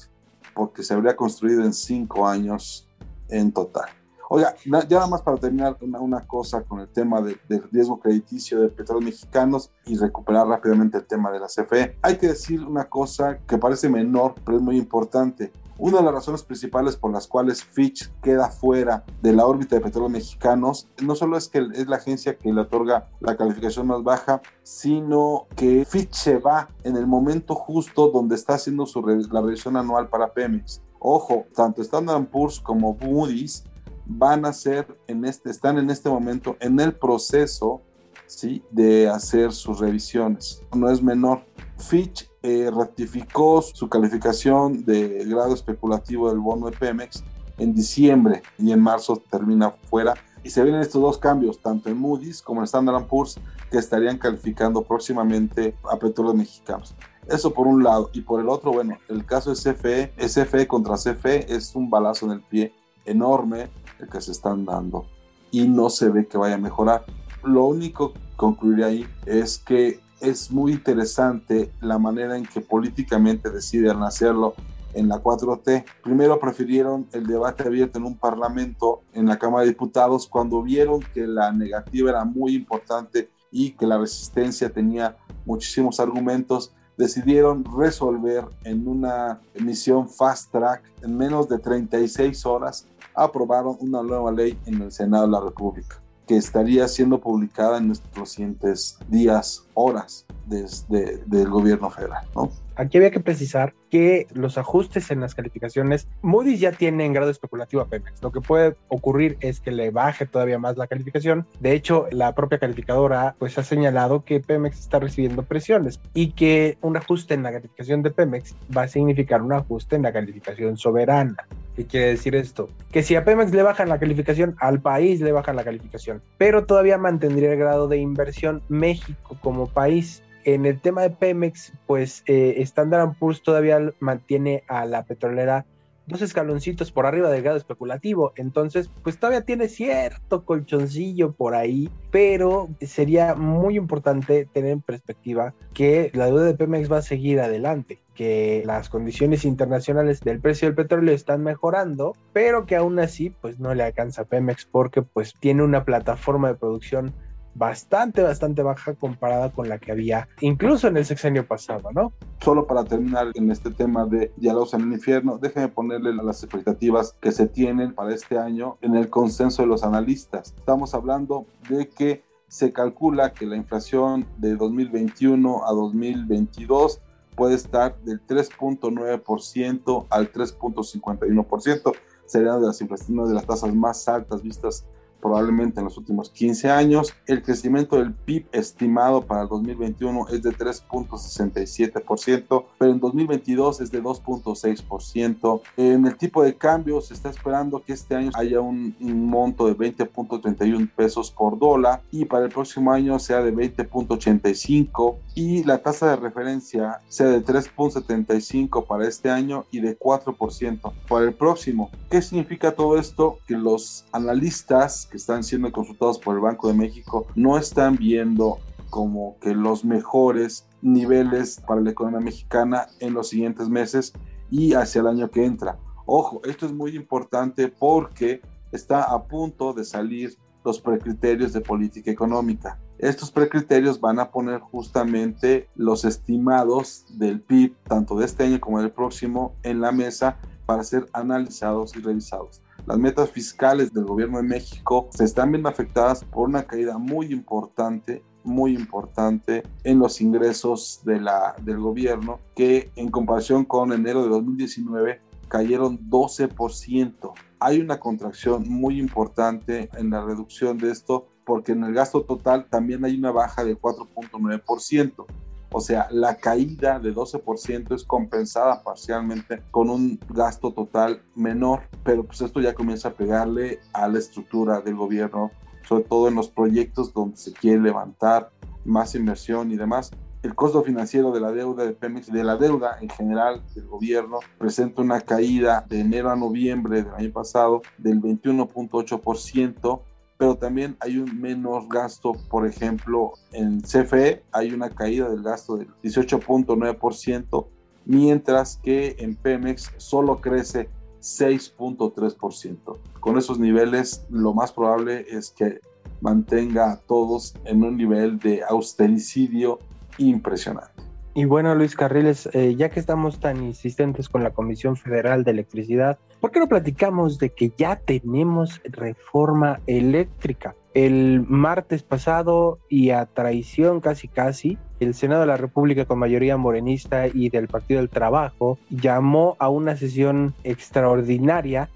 porque 0.54 0.82
se 0.82 0.94
habría 0.94 1.16
construido 1.16 1.64
en 1.64 1.73
cinco 1.73 2.26
años 2.26 2.88
en 3.28 3.52
total. 3.52 3.88
Oiga, 4.32 4.54
ya 4.64 4.84
nada 4.88 5.08
más 5.08 5.22
para 5.22 5.38
terminar 5.38 5.76
una, 5.80 6.25
cosa 6.25 6.62
con 6.62 6.78
el 6.78 6.87
tema 6.87 7.20
del 7.20 7.40
riesgo 7.72 7.99
crediticio 7.99 8.60
de 8.60 8.68
petróleos 8.68 9.04
mexicanos 9.04 9.72
y 9.87 9.96
recuperar 9.96 10.46
rápidamente 10.46 10.99
el 10.99 11.04
tema 11.04 11.32
de 11.32 11.40
la 11.40 11.49
CFE. 11.49 11.96
Hay 12.00 12.16
que 12.16 12.28
decir 12.28 12.64
una 12.64 12.84
cosa 12.84 13.38
que 13.38 13.58
parece 13.58 13.88
menor, 13.88 14.37
pero 14.44 14.58
es 14.58 14.62
muy 14.62 14.76
importante. 14.76 15.50
Una 15.78 15.99
de 15.99 16.04
las 16.04 16.14
razones 16.14 16.44
principales 16.44 16.94
por 16.94 17.10
las 17.10 17.26
cuales 17.26 17.64
Fitch 17.64 18.08
queda 18.22 18.50
fuera 18.50 19.02
de 19.20 19.32
la 19.32 19.46
órbita 19.46 19.75
de 19.75 19.80
petróleos 19.80 20.12
mexicanos 20.12 20.88
no 21.02 21.16
solo 21.16 21.37
es 21.37 21.49
que 21.49 21.66
es 21.75 21.88
la 21.88 21.96
agencia 21.96 22.38
que 22.38 22.52
le 22.52 22.60
otorga 22.60 23.08
la 23.18 23.37
calificación 23.37 23.88
más 23.88 24.04
baja, 24.04 24.42
sino 24.62 25.49
que 25.56 25.84
Fitch 25.84 26.14
se 26.14 26.38
va 26.38 26.68
en 26.84 26.96
el 26.96 27.08
momento 27.08 27.56
justo 27.56 28.10
donde 28.10 28.37
está 28.37 28.54
haciendo 28.54 28.87
su 28.87 29.02
la 29.02 29.40
revisión 29.40 29.76
anual 29.76 30.08
para 30.08 30.32
Pemex. 30.32 30.82
Ojo, 31.00 31.46
tanto 31.56 31.82
Standard 31.82 32.26
Poor's 32.26 32.60
como 32.60 32.96
Moody's 33.00 33.64
van 34.12 34.45
a 34.45 34.52
ser 34.52 34.99
en 35.07 35.25
este, 35.25 35.50
están 35.50 35.79
en 35.79 35.88
este 35.88 36.09
momento 36.09 36.57
en 36.61 36.81
el 36.81 36.93
proceso 36.95 37.81
¿sí? 38.26 38.62
de 38.71 39.09
hacer 39.09 39.52
sus 39.52 39.79
revisiones. 39.79 40.62
No 40.75 40.90
es 40.90 41.02
menor. 41.02 41.43
Fitch 41.79 42.29
eh, 42.43 42.71
ratificó 42.75 43.62
su 43.62 43.88
calificación 43.88 44.85
de 44.85 45.25
grado 45.26 45.55
especulativo 45.55 46.29
del 46.29 46.40
bono 46.40 46.69
de 46.69 46.76
Pemex 46.76 47.23
en 47.59 47.73
diciembre 47.73 48.43
y 48.59 48.73
en 48.73 48.81
marzo 48.81 49.23
termina 49.31 49.71
fuera. 49.71 50.14
Y 50.43 50.50
se 50.50 50.62
vienen 50.62 50.81
estos 50.81 51.02
dos 51.02 51.19
cambios, 51.19 51.61
tanto 51.61 51.88
en 51.88 51.99
Moody's 51.99 52.43
como 52.43 52.61
en 52.61 52.64
Standard 52.64 53.07
Poor's, 53.07 53.38
que 53.71 53.79
estarían 53.79 54.19
calificando 54.19 54.83
próximamente 54.83 55.76
a 55.90 55.99
petróleos 55.99 56.35
mexicanos. 56.35 56.95
Eso 57.29 57.52
por 57.52 57.67
un 57.67 57.85
lado. 57.85 58.11
Y 58.12 58.23
por 58.23 58.40
el 58.40 58.49
otro, 58.49 58.73
bueno, 58.73 58.99
el 59.09 59.25
caso 59.25 59.55
de 59.55 59.57
CFE, 59.57 60.12
CFE 60.17 60.67
contra 60.67 60.97
CFE 60.97 61.55
es 61.55 61.76
un 61.76 61.90
balazo 61.90 62.26
en 62.26 62.33
el 62.33 62.40
pie 62.40 62.73
enorme 63.04 63.69
el 63.99 64.09
que 64.09 64.21
se 64.21 64.33
están 64.33 64.64
dando 64.64 65.07
y 65.50 65.66
no 65.69 65.90
se 65.90 66.09
ve 66.09 66.26
que 66.26 66.38
vaya 66.38 66.54
a 66.54 66.59
mejorar. 66.59 67.04
Lo 67.42 67.64
único 67.64 68.12
que 68.12 68.21
concluiría 68.37 68.87
ahí 68.87 69.07
es 69.26 69.59
que 69.59 70.00
es 70.21 70.50
muy 70.50 70.73
interesante 70.73 71.73
la 71.80 71.99
manera 71.99 72.37
en 72.37 72.45
que 72.45 72.61
políticamente 72.61 73.50
deciden 73.50 74.02
hacerlo 74.02 74.54
en 74.92 75.09
la 75.09 75.23
4T. 75.23 75.85
Primero 76.02 76.38
prefirieron 76.38 77.07
el 77.12 77.26
debate 77.26 77.64
abierto 77.64 77.99
en 77.99 78.04
un 78.04 78.16
parlamento, 78.16 79.02
en 79.12 79.26
la 79.26 79.38
Cámara 79.38 79.62
de 79.62 79.71
Diputados, 79.71 80.26
cuando 80.26 80.62
vieron 80.62 81.00
que 81.14 81.26
la 81.26 81.52
negativa 81.52 82.11
era 82.11 82.25
muy 82.25 82.54
importante 82.54 83.30
y 83.50 83.73
que 83.73 83.87
la 83.87 83.99
resistencia 83.99 84.71
tenía 84.71 85.16
muchísimos 85.45 86.00
argumentos, 86.00 86.73
decidieron 87.00 87.64
resolver 87.64 88.45
en 88.62 88.87
una 88.87 89.40
emisión 89.54 90.07
fast 90.07 90.52
track 90.52 90.83
en 91.02 91.16
menos 91.16 91.49
de 91.49 91.59
36 91.59 92.45
horas, 92.45 92.87
aprobaron 93.14 93.78
una 93.80 94.02
nueva 94.02 94.30
ley 94.30 94.59
en 94.66 94.83
el 94.83 94.92
Senado 94.92 95.25
de 95.25 95.33
la 95.33 95.40
República 95.40 95.99
que 96.28 96.37
estaría 96.37 96.87
siendo 96.87 97.19
publicada 97.19 97.78
en 97.78 97.88
nuestros 97.88 98.33
siguientes 98.33 98.99
días, 99.09 99.64
horas 99.75 100.26
desde 100.47 101.25
del 101.26 101.49
gobierno 101.49 101.90
federal, 101.90 102.25
¿no? 102.37 102.50
Aquí 102.80 102.96
había 102.96 103.10
que 103.10 103.20
precisar 103.20 103.75
que 103.90 104.26
los 104.32 104.56
ajustes 104.56 105.10
en 105.10 105.20
las 105.20 105.34
calificaciones, 105.34 106.08
Moody's 106.22 106.60
ya 106.60 106.72
tiene 106.72 107.04
en 107.04 107.12
grado 107.12 107.30
especulativo 107.30 107.82
a 107.82 107.88
Pemex. 107.88 108.22
Lo 108.22 108.32
que 108.32 108.40
puede 108.40 108.75
ocurrir 108.88 109.37
es 109.40 109.60
que 109.60 109.70
le 109.70 109.90
baje 109.90 110.25
todavía 110.25 110.58
más 110.58 110.78
la 110.78 110.87
calificación. 110.87 111.46
De 111.60 111.75
hecho, 111.75 112.06
la 112.10 112.34
propia 112.34 112.56
calificadora 112.56 113.37
pues 113.38 113.58
ha 113.58 113.64
señalado 113.64 114.25
que 114.25 114.40
Pemex 114.40 114.80
está 114.80 114.99
recibiendo 114.99 115.42
presiones 115.42 116.00
y 116.14 116.32
que 116.32 116.78
un 116.80 116.96
ajuste 116.96 117.34
en 117.34 117.42
la 117.42 117.52
calificación 117.52 118.02
de 118.02 118.12
Pemex 118.12 118.54
va 118.75 118.84
a 118.84 118.88
significar 118.88 119.42
un 119.42 119.52
ajuste 119.52 119.96
en 119.96 120.02
la 120.02 120.14
calificación 120.14 120.78
soberana. 120.78 121.37
¿Qué 121.76 121.84
quiere 121.84 122.06
decir 122.06 122.34
esto? 122.34 122.70
Que 122.92 123.02
si 123.02 123.14
a 123.14 123.26
Pemex 123.26 123.52
le 123.52 123.62
bajan 123.62 123.90
la 123.90 123.99
calificación, 123.99 124.56
al 124.58 124.80
país 124.80 125.20
le 125.20 125.32
bajan 125.32 125.56
la 125.56 125.64
calificación, 125.64 126.22
pero 126.38 126.64
todavía 126.64 126.96
mantendría 126.96 127.52
el 127.52 127.58
grado 127.58 127.88
de 127.88 127.99
inversión 127.99 128.62
México 128.70 129.37
como 129.42 129.66
país. 129.66 130.22
En 130.54 130.66
el 130.66 130.80
tema 130.80 131.02
de 131.02 131.11
Pemex, 131.11 131.73
pues 131.87 132.25
eh, 132.26 132.57
Standard 132.59 133.14
Poor's 133.21 133.40
todavía 133.40 133.92
mantiene 134.00 134.64
a 134.66 134.85
la 134.85 135.04
petrolera 135.04 135.64
dos 136.09 136.23
escaloncitos 136.23 136.90
por 136.90 137.07
arriba 137.07 137.30
del 137.30 137.42
grado 137.42 137.57
especulativo. 137.57 138.33
Entonces, 138.35 138.90
pues 139.04 139.16
todavía 139.16 139.42
tiene 139.42 139.69
cierto 139.69 140.45
colchoncillo 140.45 141.30
por 141.30 141.54
ahí, 141.54 141.88
pero 142.11 142.69
sería 142.80 143.37
muy 143.37 143.76
importante 143.76 144.49
tener 144.52 144.73
en 144.73 144.80
perspectiva 144.80 145.54
que 145.73 146.11
la 146.14 146.26
deuda 146.26 146.47
de 146.47 146.54
Pemex 146.54 146.90
va 146.90 146.99
a 146.99 147.02
seguir 147.02 147.38
adelante 147.38 148.00
que 148.16 148.62
las 148.66 148.90
condiciones 148.90 149.47
internacionales 149.47 150.21
del 150.21 150.40
precio 150.40 150.69
del 150.69 150.75
petróleo 150.75 151.14
están 151.14 151.42
mejorando, 151.42 152.14
pero 152.35 152.66
que 152.66 152.76
aún 152.76 152.99
así 152.99 153.30
pues 153.30 153.59
no 153.59 153.73
le 153.73 153.83
alcanza 153.83 154.23
a 154.23 154.25
Pemex 154.26 154.66
porque 154.66 155.00
pues 155.00 155.33
tiene 155.40 155.62
una 155.62 155.87
plataforma 155.87 156.49
de 156.49 156.57
producción 156.57 157.14
bastante, 157.54 158.23
bastante 158.23 158.62
baja 158.62 158.95
comparada 158.95 159.50
con 159.50 159.69
la 159.69 159.78
que 159.78 159.92
había 159.92 160.28
incluso 160.40 160.88
en 160.88 160.97
el 160.97 161.04
sexenio 161.04 161.47
pasado, 161.47 161.90
¿no? 161.92 162.12
Solo 162.40 162.66
para 162.66 162.85
terminar 162.85 163.28
en 163.35 163.50
este 163.50 163.71
tema 163.71 164.07
de 164.07 164.33
diálogos 164.37 164.75
en 164.75 164.83
el 164.83 164.92
infierno, 164.92 165.38
déjenme 165.38 165.69
ponerle 165.69 166.14
las 166.14 166.42
expectativas 166.42 167.16
que 167.21 167.33
se 167.33 167.47
tienen 167.47 167.95
para 167.95 168.14
este 168.14 168.38
año 168.38 168.78
en 168.80 168.97
el 168.97 169.11
consenso 169.11 169.62
de 169.62 169.69
los 169.69 169.83
analistas. 169.83 170.54
Estamos 170.57 170.95
hablando 170.95 171.47
de 171.69 171.88
que 171.88 172.25
se 172.49 172.73
calcula 172.73 173.33
que 173.33 173.47
la 173.47 173.57
inflación 173.57 174.26
de 174.38 174.57
2021 174.57 175.66
a 175.66 175.73
2022 175.73 177.00
puede 177.37 177.54
estar 177.54 177.99
del 178.00 178.21
3.9% 178.26 180.07
al 180.11 180.33
3.51%. 180.33 181.92
Sería 182.26 182.57
de 182.57 182.66
las 182.66 182.80
inflaciones 182.80 183.28
de 183.28 183.35
las 183.35 183.47
tasas 183.47 183.75
más 183.75 184.09
altas 184.09 184.42
vistas 184.42 184.85
probablemente 185.21 185.81
en 185.81 185.85
los 185.85 185.97
últimos 185.97 186.31
15 186.31 186.71
años. 186.71 187.15
El 187.27 187.43
crecimiento 187.43 187.97
del 187.97 188.12
PIB 188.12 188.47
estimado 188.53 189.23
para 189.23 189.43
el 189.43 189.49
2021 189.49 190.29
es 190.29 190.43
de 190.43 190.50
3.67%, 190.50 192.65
pero 192.79 192.93
en 192.93 193.00
2022 193.00 193.81
es 193.81 193.91
de 193.91 194.03
2.6%. 194.03 195.61
En 195.77 196.07
el 196.07 196.17
tipo 196.17 196.43
de 196.43 196.55
cambio 196.55 197.00
se 197.00 197.15
está 197.15 197.31
esperando 197.31 197.83
que 197.83 197.93
este 197.93 198.15
año 198.15 198.31
haya 198.35 198.61
un, 198.61 198.95
monto 199.00 199.67
de 199.67 199.77
20.31 199.77 200.91
pesos 200.95 201.31
por 201.31 201.59
dólar 201.59 202.03
y 202.11 202.25
para 202.25 202.47
el 202.47 202.53
próximo 202.53 202.93
año 202.93 203.19
sea 203.19 203.43
de 203.43 203.53
20.85 203.53 205.17
y 205.35 205.65
la 205.65 205.83
tasa 205.83 206.11
de 206.11 206.17
referencia 206.17 207.00
sea 207.09 207.27
de 207.27 207.45
3.75 207.45 208.87
para 208.87 209.07
este 209.07 209.31
año 209.31 209.67
y 209.71 209.81
de 209.81 209.99
4% 209.99 210.93
para 211.09 211.25
el 211.25 211.35
próximo. 211.35 211.91
¿Qué 212.11 212.23
significa 212.23 212.73
todo 212.73 212.99
esto? 212.99 213.39
Que 213.47 213.55
los 213.55 214.05
analistas 214.12 215.09
que 215.11 215.17
están 215.17 215.43
siendo 215.43 215.71
consultados 215.73 216.19
por 216.19 216.37
el 216.37 216.40
Banco 216.40 216.69
de 216.69 216.75
México 216.75 217.26
no 217.35 217.59
están 217.59 217.97
viendo 217.97 218.59
como 218.88 219.37
que 219.40 219.55
los 219.55 219.85
mejores 219.85 220.67
niveles 220.83 221.61
para 221.67 221.81
la 221.81 221.90
economía 221.90 222.21
mexicana 222.21 222.87
en 223.00 223.14
los 223.14 223.29
siguientes 223.29 223.69
meses 223.69 224.12
y 224.50 224.75
hacia 224.75 225.00
el 225.00 225.09
año 225.09 225.31
que 225.31 225.45
entra. 225.45 225.79
Ojo, 226.07 226.40
esto 226.45 226.67
es 226.67 226.73
muy 226.73 226.97
importante 226.97 227.69
porque 227.69 228.40
está 228.73 229.05
a 229.05 229.25
punto 229.25 229.73
de 229.73 229.85
salir 229.85 230.37
los 230.64 230.81
precriterios 230.81 231.52
de 231.52 231.61
política 231.61 232.11
económica. 232.11 232.79
Estos 232.99 233.31
precriterios 233.31 233.99
van 234.00 234.19
a 234.19 234.31
poner 234.31 234.61
justamente 234.61 235.69
los 235.75 236.05
estimados 236.05 237.07
del 237.17 237.40
PIB, 237.40 237.75
tanto 237.85 238.17
de 238.17 238.26
este 238.26 238.45
año 238.45 238.61
como 238.61 238.81
del 238.81 238.90
próximo, 238.90 239.55
en 239.62 239.81
la 239.81 239.90
mesa 239.90 240.37
para 240.67 240.85
ser 240.85 241.07
analizados 241.12 241.97
y 241.97 242.00
revisados. 242.00 242.61
Las 242.87 242.99
metas 242.99 243.30
fiscales 243.30 243.92
del 243.92 244.04
gobierno 244.04 244.38
de 244.38 244.44
México 244.44 245.08
se 245.10 245.25
están 245.25 245.52
viendo 245.52 245.68
afectadas 245.68 246.25
por 246.25 246.49
una 246.49 246.64
caída 246.64 246.99
muy 246.99 247.32
importante 247.32 248.22
muy 248.44 248.75
importante 248.75 249.62
en 249.84 249.99
los 249.99 250.20
ingresos 250.20 251.02
del 251.04 251.78
gobierno 251.78 252.40
que 252.54 252.90
en 252.96 253.10
comparación 253.10 253.64
con 253.64 253.92
enero 253.92 254.22
de 254.22 254.28
2019 254.30 255.20
cayeron 255.49 255.99
12%. 256.08 257.32
Hay 257.58 257.80
una 257.80 258.00
contracción 258.00 258.64
muy 258.68 258.99
importante 258.99 259.90
en 259.94 260.10
la 260.10 260.25
reducción 260.25 260.78
de 260.78 260.90
esto 260.90 261.26
porque 261.44 261.72
en 261.72 261.84
el 261.84 261.92
gasto 261.92 262.22
total 262.22 262.68
también 262.70 263.04
hay 263.04 263.18
una 263.18 263.32
baja 263.32 263.64
del 263.64 263.78
4.9%. 263.78 265.26
O 265.73 265.81
sea, 265.81 266.09
la 266.11 266.37
caída 266.37 266.99
de 266.99 267.15
12% 267.15 267.95
es 267.95 268.05
compensada 268.05 268.83
parcialmente 268.83 269.62
con 269.71 269.89
un 269.89 270.19
gasto 270.29 270.73
total 270.73 271.23
menor, 271.37 271.83
pero 272.03 272.25
pues 272.25 272.41
esto 272.41 272.61
ya 272.61 272.75
comienza 272.75 273.09
a 273.09 273.15
pegarle 273.15 273.79
a 273.93 274.09
la 274.09 274.19
estructura 274.19 274.81
del 274.81 274.97
gobierno, 274.97 275.53
sobre 275.89 276.05
todo 276.05 276.27
en 276.29 276.35
los 276.35 276.49
proyectos 276.49 277.15
donde 277.15 277.37
se 277.37 277.53
quiere 277.53 277.81
levantar 277.81 278.50
más 278.85 279.15
inversión 279.15 279.71
y 279.71 279.77
demás. 279.77 280.11
El 280.43 280.55
costo 280.55 280.83
financiero 280.83 281.33
de 281.33 281.41
la 281.41 281.53
deuda 281.53 281.85
de 281.85 281.93
Pemex, 281.93 282.33
de 282.33 282.43
la 282.43 282.57
deuda 282.57 282.97
en 283.00 283.11
general 283.11 283.62
del 283.75 283.87
gobierno, 283.87 284.41
presenta 284.59 285.03
una 285.03 285.21
caída 285.21 285.85
de 285.89 286.00
enero 286.00 286.31
a 286.31 286.37
noviembre 286.37 287.03
del 287.03 287.15
año 287.15 287.31
pasado 287.31 287.83
del 287.99 288.21
21.8%, 288.21 290.00
pero 290.40 290.56
también 290.56 290.97
hay 291.00 291.18
un 291.18 291.38
menor 291.38 291.87
gasto, 291.87 292.32
por 292.49 292.66
ejemplo, 292.66 293.35
en 293.52 293.82
CFE 293.82 294.42
hay 294.52 294.73
una 294.73 294.88
caída 294.88 295.28
del 295.28 295.42
gasto 295.42 295.76
del 295.76 295.88
18.9%, 296.02 297.66
mientras 298.06 298.80
que 298.82 299.16
en 299.18 299.37
Pemex 299.37 299.92
solo 299.99 300.40
crece 300.40 300.88
6.3%. 301.20 302.97
Con 303.20 303.37
esos 303.37 303.59
niveles, 303.59 304.25
lo 304.30 304.54
más 304.54 304.73
probable 304.73 305.26
es 305.28 305.50
que 305.50 305.80
mantenga 306.23 306.90
a 306.90 306.97
todos 307.00 307.54
en 307.66 307.85
un 307.85 307.99
nivel 307.99 308.38
de 308.38 308.62
austericidio 308.62 309.78
impresionante. 310.16 311.02
Y 311.35 311.44
bueno, 311.44 311.75
Luis 311.75 311.94
Carriles, 311.94 312.49
eh, 312.54 312.76
ya 312.76 312.88
que 312.88 312.99
estamos 312.99 313.40
tan 313.40 313.62
insistentes 313.62 314.30
con 314.30 314.42
la 314.42 314.52
Comisión 314.52 314.97
Federal 314.97 315.44
de 315.44 315.50
Electricidad, 315.50 316.18
¿por 316.40 316.50
qué 316.50 316.59
no 316.59 316.68
platicamos 316.68 317.38
de 317.38 317.50
que 317.50 317.73
ya 317.76 317.97
tenemos 317.97 318.80
reforma 318.85 319.80
eléctrica? 319.87 320.75
El 320.94 321.44
martes 321.47 322.02
pasado 322.02 322.78
y 322.88 323.11
a 323.11 323.26
traición 323.26 324.00
casi 324.00 324.26
casi, 324.26 324.78
el 324.99 325.14
Senado 325.14 325.42
de 325.42 325.47
la 325.47 325.56
República 325.56 326.04
con 326.04 326.18
mayoría 326.18 326.56
morenista 326.56 327.28
y 327.28 327.49
del 327.49 327.68
Partido 327.68 328.00
del 328.00 328.09
Trabajo 328.09 328.78
llamó 328.90 329.56
a 329.61 329.68
una 329.68 329.97
sesión 329.97 330.54
extraordinaria 330.64 331.88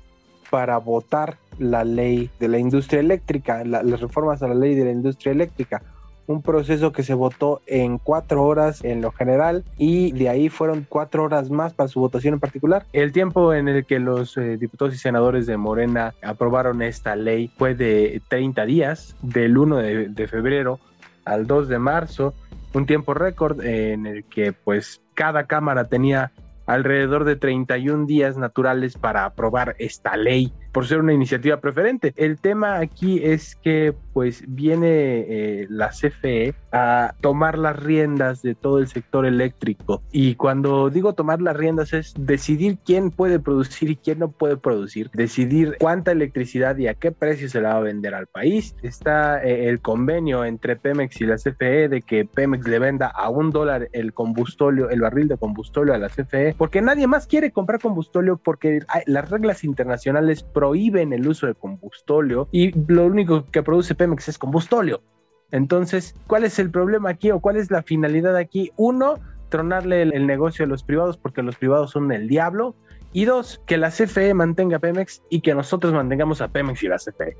para 0.50 0.78
votar 0.78 1.38
la 1.58 1.82
ley 1.82 2.30
de 2.38 2.48
la 2.48 2.58
industria 2.58 3.00
eléctrica, 3.00 3.64
las 3.64 4.00
reformas 4.00 4.42
a 4.42 4.48
la 4.48 4.54
ley 4.54 4.74
de 4.74 4.84
la 4.84 4.92
industria 4.92 5.32
eléctrica 5.32 5.82
un 6.26 6.42
proceso 6.42 6.92
que 6.92 7.02
se 7.02 7.14
votó 7.14 7.60
en 7.66 7.98
cuatro 7.98 8.44
horas 8.44 8.82
en 8.84 9.02
lo 9.02 9.12
general 9.12 9.64
y 9.76 10.12
de 10.12 10.28
ahí 10.28 10.48
fueron 10.48 10.86
cuatro 10.88 11.24
horas 11.24 11.50
más 11.50 11.74
para 11.74 11.88
su 11.88 12.00
votación 12.00 12.34
en 12.34 12.40
particular. 12.40 12.86
El 12.92 13.12
tiempo 13.12 13.52
en 13.52 13.68
el 13.68 13.84
que 13.84 13.98
los 13.98 14.36
eh, 14.36 14.56
diputados 14.56 14.94
y 14.94 14.98
senadores 14.98 15.46
de 15.46 15.56
Morena 15.56 16.14
aprobaron 16.22 16.82
esta 16.82 17.16
ley 17.16 17.50
fue 17.56 17.74
de 17.74 18.22
30 18.28 18.64
días, 18.66 19.16
del 19.22 19.56
1 19.58 19.76
de, 19.76 20.08
de 20.08 20.28
febrero 20.28 20.78
al 21.24 21.46
2 21.46 21.68
de 21.68 21.78
marzo, 21.78 22.34
un 22.72 22.86
tiempo 22.86 23.14
récord 23.14 23.62
en 23.62 24.06
el 24.06 24.24
que 24.24 24.52
pues 24.52 25.00
cada 25.14 25.46
cámara 25.46 25.84
tenía 25.84 26.32
alrededor 26.66 27.24
de 27.24 27.36
31 27.36 28.06
días 28.06 28.36
naturales 28.36 28.96
para 28.96 29.24
aprobar 29.24 29.76
esta 29.78 30.16
ley 30.16 30.52
por 30.74 30.88
ser 30.88 30.98
una 30.98 31.12
iniciativa 31.12 31.60
preferente. 31.60 32.12
El 32.16 32.40
tema 32.40 32.80
aquí 32.80 33.20
es 33.22 33.54
que 33.54 33.94
pues 34.12 34.42
viene 34.46 34.86
eh, 34.88 35.66
la 35.70 35.90
CFE 35.90 36.54
a 36.72 37.14
tomar 37.20 37.58
las 37.58 37.80
riendas 37.80 38.42
de 38.42 38.56
todo 38.56 38.80
el 38.80 38.88
sector 38.88 39.24
eléctrico 39.24 40.02
y 40.10 40.34
cuando 40.34 40.90
digo 40.90 41.12
tomar 41.12 41.40
las 41.40 41.56
riendas 41.56 41.92
es 41.92 42.14
decidir 42.18 42.78
quién 42.84 43.10
puede 43.10 43.38
producir 43.38 43.90
y 43.90 43.96
quién 43.96 44.18
no 44.18 44.32
puede 44.32 44.56
producir, 44.56 45.10
decidir 45.12 45.76
cuánta 45.78 46.10
electricidad 46.10 46.76
y 46.76 46.88
a 46.88 46.94
qué 46.94 47.12
precio 47.12 47.48
se 47.48 47.60
la 47.60 47.74
va 47.74 47.76
a 47.76 47.80
vender 47.80 48.14
al 48.14 48.26
país. 48.26 48.74
Está 48.82 49.44
eh, 49.44 49.68
el 49.68 49.80
convenio 49.80 50.44
entre 50.44 50.74
Pemex 50.74 51.20
y 51.20 51.26
la 51.26 51.36
CFE 51.36 51.88
de 51.88 52.02
que 52.02 52.24
Pemex 52.24 52.66
le 52.66 52.80
venda 52.80 53.06
a 53.06 53.30
un 53.30 53.50
dólar 53.50 53.88
el 53.92 54.12
combustóleo, 54.12 54.90
el 54.90 55.00
barril 55.00 55.28
de 55.28 55.36
combustóleo 55.36 55.94
a 55.94 55.98
la 55.98 56.08
CFE, 56.08 56.56
porque 56.58 56.82
nadie 56.82 57.06
más 57.06 57.28
quiere 57.28 57.52
comprar 57.52 57.80
combustóleo 57.80 58.38
porque 58.38 58.80
las 59.06 59.30
reglas 59.30 59.62
internacionales 59.62 60.42
prohíben 60.64 61.12
el 61.12 61.28
uso 61.28 61.46
de 61.46 61.54
combustóleo 61.54 62.48
y 62.50 62.72
lo 62.90 63.04
único 63.04 63.44
que 63.50 63.62
produce 63.62 63.94
Pemex 63.94 64.30
es 64.30 64.38
combustóleo. 64.38 65.02
Entonces, 65.50 66.14
¿cuál 66.26 66.44
es 66.44 66.58
el 66.58 66.70
problema 66.70 67.10
aquí 67.10 67.30
o 67.30 67.40
cuál 67.40 67.56
es 67.58 67.70
la 67.70 67.82
finalidad 67.82 68.34
aquí? 68.34 68.72
Uno, 68.76 69.16
tronarle 69.50 70.00
el, 70.00 70.26
negocio 70.26 70.64
a 70.64 70.68
los 70.68 70.82
privados 70.82 71.18
porque 71.18 71.42
los 71.42 71.56
privados 71.56 71.90
son 71.90 72.10
el 72.12 72.28
diablo. 72.28 72.74
Y 73.12 73.26
dos, 73.26 73.60
que 73.66 73.76
la 73.76 73.90
CFE 73.90 74.32
mantenga 74.32 74.78
Pemex 74.78 75.20
y 75.28 75.42
que 75.42 75.54
nosotros 75.54 75.92
mantengamos 75.92 76.40
a 76.40 76.48
Pemex 76.48 76.82
y 76.82 76.88
la 76.88 76.96
CFE. 76.96 77.36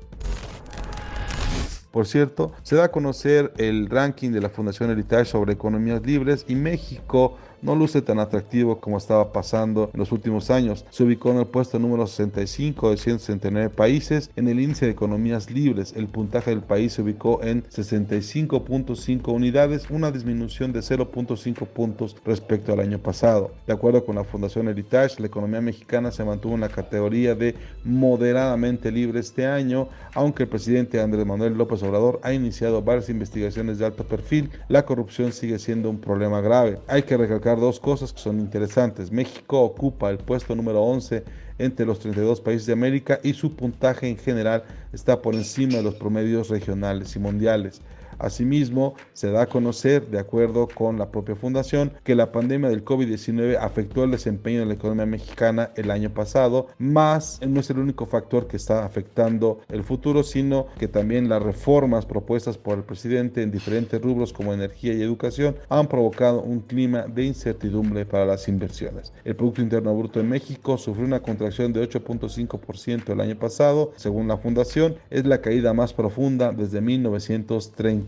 Por 1.89 2.05
cierto, 2.05 2.51
se 2.61 2.75
da 2.75 2.83
a 2.83 2.91
conocer 2.91 3.53
el 3.57 3.89
ranking 3.89 4.33
de 4.33 4.41
la 4.41 4.49
Fundación 4.49 4.91
Heritage 4.91 5.25
sobre 5.25 5.53
economías 5.53 6.05
libres 6.05 6.45
y 6.47 6.53
México 6.53 7.39
no 7.65 7.75
luce 7.75 8.01
tan 8.01 8.19
atractivo 8.19 8.79
como 8.79 8.97
estaba 8.97 9.33
pasando 9.33 9.89
en 9.93 9.99
los 9.99 10.11
últimos 10.11 10.51
años. 10.51 10.85
Se 10.91 11.03
ubicó 11.03 11.31
en 11.31 11.37
el 11.37 11.47
puesto 11.47 11.79
número 11.79 12.05
65 12.05 12.91
de 12.91 12.97
169 12.97 13.69
países 13.69 14.29
en 14.35 14.47
el 14.47 14.59
índice 14.59 14.85
de 14.85 14.91
economías 14.91 15.49
libres. 15.49 15.93
El 15.95 16.07
puntaje 16.07 16.51
del 16.51 16.61
país 16.61 16.93
se 16.93 17.01
ubicó 17.01 17.41
en 17.43 17.63
65.5 17.63 19.33
unidades, 19.33 19.89
una 19.89 20.11
disminución 20.11 20.71
de 20.71 20.81
0.5 20.81 21.65
puntos 21.67 22.15
respecto 22.23 22.71
al 22.71 22.79
año 22.79 22.99
pasado. 22.99 23.51
De 23.65 23.73
acuerdo 23.73 24.05
con 24.05 24.15
la 24.15 24.23
Fundación 24.23 24.67
Heritage, 24.67 25.19
la 25.19 25.27
economía 25.27 25.61
mexicana 25.61 26.11
se 26.11 26.23
mantuvo 26.23 26.53
en 26.53 26.61
la 26.61 26.69
categoría 26.69 27.33
de 27.33 27.55
moderadamente 27.83 28.91
libre 28.91 29.19
este 29.19 29.47
año, 29.47 29.89
aunque 30.13 30.43
el 30.43 30.49
presidente 30.49 31.01
Andrés 31.01 31.25
Manuel 31.25 31.53
López 31.53 31.81
Obrador 31.81 32.19
ha 32.23 32.31
iniciado 32.31 32.83
varias 32.83 33.09
investigaciones 33.09 33.79
de 33.79 33.85
alto 33.85 34.03
perfil, 34.03 34.51
la 34.67 34.85
corrupción 34.85 35.31
sigue 35.31 35.57
siendo 35.57 35.89
un 35.89 35.99
problema 35.99 36.41
grave. 36.41 36.79
Hay 36.87 37.03
que 37.03 37.17
recalcar 37.17 37.54
dos 37.59 37.79
cosas 37.79 38.13
que 38.13 38.19
son 38.19 38.39
interesantes. 38.39 39.11
México 39.11 39.61
ocupa 39.61 40.09
el 40.09 40.17
puesto 40.17 40.55
número 40.55 40.81
11 40.83 41.23
entre 41.57 41.85
los 41.85 41.99
32 41.99 42.41
países 42.41 42.65
de 42.67 42.73
América 42.73 43.19
y 43.23 43.33
su 43.33 43.55
puntaje 43.55 44.07
en 44.07 44.17
general 44.17 44.63
está 44.93 45.21
por 45.21 45.35
encima 45.35 45.77
de 45.77 45.83
los 45.83 45.95
promedios 45.95 46.49
regionales 46.49 47.15
y 47.15 47.19
mundiales. 47.19 47.81
Asimismo, 48.19 48.95
se 49.13 49.31
da 49.31 49.43
a 49.43 49.47
conocer, 49.47 50.07
de 50.07 50.19
acuerdo 50.19 50.67
con 50.67 50.97
la 50.97 51.09
propia 51.09 51.35
fundación, 51.35 51.93
que 52.03 52.15
la 52.15 52.31
pandemia 52.31 52.69
del 52.69 52.85
COVID-19 52.85 53.57
afectó 53.59 54.03
el 54.03 54.11
desempeño 54.11 54.61
de 54.61 54.65
la 54.65 54.73
economía 54.73 55.05
mexicana 55.05 55.71
el 55.75 55.91
año 55.91 56.09
pasado, 56.09 56.67
más 56.77 57.39
no 57.45 57.59
es 57.59 57.69
el 57.69 57.79
único 57.79 58.05
factor 58.05 58.47
que 58.47 58.57
está 58.57 58.85
afectando 58.85 59.59
el 59.69 59.83
futuro, 59.83 60.23
sino 60.23 60.67
que 60.77 60.87
también 60.87 61.29
las 61.29 61.41
reformas 61.41 62.05
propuestas 62.05 62.57
por 62.57 62.77
el 62.77 62.83
presidente 62.83 63.41
en 63.41 63.51
diferentes 63.51 64.01
rubros 64.01 64.33
como 64.33 64.53
energía 64.53 64.93
y 64.93 65.01
educación 65.01 65.55
han 65.69 65.87
provocado 65.87 66.41
un 66.41 66.61
clima 66.61 67.03
de 67.03 67.25
incertidumbre 67.25 68.05
para 68.05 68.25
las 68.25 68.47
inversiones. 68.47 69.13
El 69.23 69.35
Producto 69.35 69.61
Interno 69.61 69.95
Bruto 69.95 70.19
de 70.19 70.25
México 70.25 70.77
sufrió 70.77 71.05
una 71.05 71.21
contracción 71.21 71.73
de 71.73 71.89
8.5% 71.89 73.11
el 73.11 73.21
año 73.21 73.35
pasado, 73.35 73.91
según 73.95 74.27
la 74.27 74.37
fundación, 74.37 74.95
es 75.09 75.25
la 75.25 75.41
caída 75.41 75.73
más 75.73 75.93
profunda 75.93 76.51
desde 76.51 76.81
1930. 76.81 78.04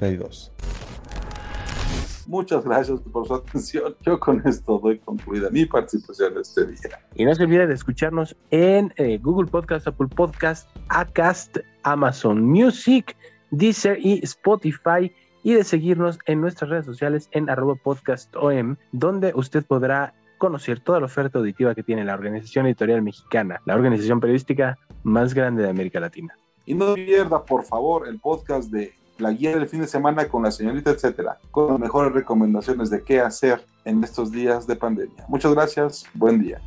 Muchas 2.28 2.66
gracias 2.66 3.00
por 3.00 3.26
su 3.26 3.36
atención. 3.36 3.96
Yo 4.02 4.20
con 4.20 4.46
esto 4.46 4.80
doy 4.80 5.00
concluida 5.00 5.50
mi 5.50 5.66
participación 5.66 6.38
este 6.38 6.66
día. 6.66 7.00
Y 7.16 7.24
no 7.24 7.34
se 7.34 7.44
olvide 7.44 7.68
de 7.68 7.74
escucharnos 7.74 8.36
en 8.52 8.94
eh, 8.98 9.18
Google 9.18 9.50
Podcast, 9.50 9.88
Apple 9.88 10.08
Podcast, 10.14 10.70
Acast, 10.90 11.58
Amazon 11.84 12.42
Music, 12.42 13.16
Deezer 13.52 13.98
y 14.02 14.20
Spotify 14.24 15.12
y 15.44 15.54
de 15.54 15.64
seguirnos 15.64 16.20
en 16.26 16.42
nuestras 16.42 16.70
redes 16.70 16.86
sociales 16.86 17.30
en 17.32 17.50
arroba 17.50 17.76
podcastom, 17.76 18.76
donde 18.92 19.32
usted 19.34 19.66
podrá 19.66 20.14
conocer 20.38 20.82
toda 20.82 21.00
la 21.00 21.06
oferta 21.06 21.40
auditiva 21.40 21.74
que 21.74 21.84
tiene 21.84 22.04
la 22.04 22.14
Organización 22.14 22.66
Editorial 22.66 23.02
Mexicana, 23.02 23.62
la 23.66 23.76
organización 23.76 24.20
periodística 24.20 24.78
más 25.04 25.34
grande 25.34 25.64
de 25.64 25.70
América 25.70 26.02
Latina. 26.02 26.38
Y 26.66 26.74
no 26.74 26.94
pierda, 26.96 27.46
por 27.46 27.64
favor, 27.64 28.10
el 28.10 28.20
podcast 28.20 28.70
de 28.70 28.94
la 29.19 29.32
guía 29.32 29.56
del 29.56 29.67
fin 29.67 29.82
de 29.82 29.88
semana 29.88 30.27
con 30.27 30.43
la 30.43 30.51
señorita, 30.51 30.91
etcétera, 30.91 31.39
con 31.51 31.71
las 31.71 31.80
mejores 31.80 32.13
recomendaciones 32.13 32.89
de 32.89 33.03
qué 33.03 33.19
hacer 33.19 33.65
en 33.86 34.03
estos 34.03 34.32
días 34.32 34.67
de 34.67 34.75
pandemia. 34.75 35.25
Muchas 35.27 35.53
gracias, 35.53 36.06
buen 36.13 36.41
día. 36.41 36.62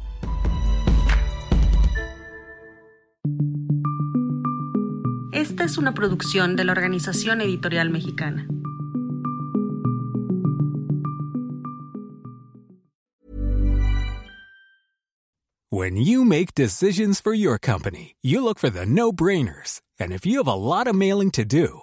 Esta 5.32 5.64
es 5.64 5.78
una 5.78 5.94
producción 5.94 6.56
de 6.56 6.64
la 6.64 6.72
Organización 6.72 7.40
Editorial 7.40 7.90
Mexicana. 7.90 8.46
When 15.72 15.96
you 15.96 16.24
make 16.24 16.54
decisions 16.54 17.20
for 17.20 17.32
your 17.32 17.56
company, 17.56 18.16
you 18.22 18.42
look 18.42 18.58
for 18.58 18.70
the 18.70 18.84
no 18.84 19.12
brainers. 19.12 19.80
And 20.00 20.12
if 20.12 20.26
you 20.26 20.38
have 20.38 20.48
a 20.48 20.54
lot 20.54 20.88
of 20.88 20.96
mailing 20.96 21.30
to 21.30 21.44
do, 21.44 21.82